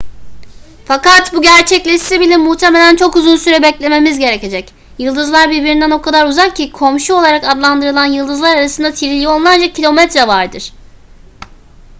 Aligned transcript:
fakat 0.85 1.33
bu 1.33 1.41
gerçekleşse 1.41 2.19
bile 2.19 2.37
muhtemelen 2.37 2.95
çok 2.95 3.15
uzun 3.15 3.35
süre 3.35 3.63
beklememiz 3.63 4.19
gerekecek 4.19 4.73
yıldızlar 4.97 5.49
birbirinden 5.49 5.91
o 5.91 6.01
kadar 6.01 6.25
uzak 6.27 6.55
ki 6.55 6.71
komşu 6.71 7.13
olarak 7.13 7.43
adlandırılan 7.43 8.05
yıldızlar 8.05 8.57
arasında 8.57 8.93
trilyonlarca 8.93 9.73
kilometre 9.73 10.27
vardır 10.27 10.73